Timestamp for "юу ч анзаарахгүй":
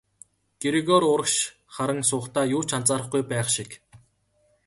2.55-3.21